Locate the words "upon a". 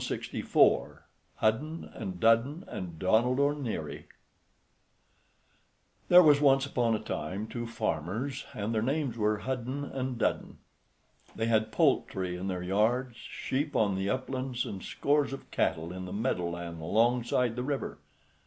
6.65-6.99